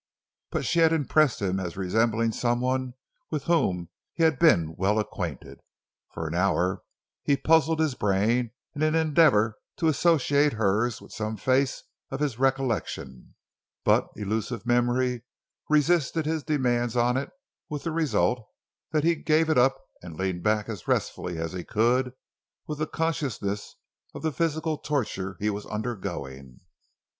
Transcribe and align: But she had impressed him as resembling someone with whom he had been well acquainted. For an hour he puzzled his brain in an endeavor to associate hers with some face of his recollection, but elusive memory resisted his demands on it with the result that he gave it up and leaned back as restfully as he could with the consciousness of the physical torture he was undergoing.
But 0.49 0.65
she 0.65 0.79
had 0.79 0.91
impressed 0.93 1.43
him 1.43 1.59
as 1.59 1.77
resembling 1.77 2.31
someone 2.31 2.95
with 3.29 3.43
whom 3.43 3.89
he 4.15 4.23
had 4.23 4.39
been 4.39 4.73
well 4.75 4.97
acquainted. 4.97 5.59
For 6.11 6.27
an 6.27 6.33
hour 6.33 6.81
he 7.21 7.37
puzzled 7.37 7.79
his 7.79 7.93
brain 7.93 8.49
in 8.73 8.81
an 8.81 8.95
endeavor 8.95 9.59
to 9.77 9.87
associate 9.87 10.53
hers 10.53 11.01
with 11.01 11.11
some 11.13 11.37
face 11.37 11.83
of 12.09 12.19
his 12.19 12.39
recollection, 12.39 13.35
but 13.83 14.07
elusive 14.15 14.65
memory 14.65 15.21
resisted 15.69 16.25
his 16.25 16.41
demands 16.41 16.95
on 16.97 17.15
it 17.15 17.29
with 17.69 17.83
the 17.83 17.91
result 17.91 18.43
that 18.91 19.03
he 19.03 19.13
gave 19.13 19.51
it 19.51 19.57
up 19.59 19.77
and 20.01 20.17
leaned 20.17 20.41
back 20.41 20.67
as 20.67 20.87
restfully 20.87 21.37
as 21.37 21.53
he 21.53 21.63
could 21.63 22.11
with 22.65 22.79
the 22.79 22.87
consciousness 22.87 23.75
of 24.15 24.23
the 24.23 24.31
physical 24.31 24.79
torture 24.79 25.37
he 25.39 25.51
was 25.51 25.67
undergoing. 25.67 26.59